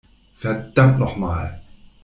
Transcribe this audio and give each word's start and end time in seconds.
Verdammt 0.33 0.97
noch 0.97 1.15
mal! 1.15 1.61